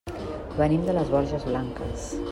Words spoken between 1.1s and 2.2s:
Borges Blanques.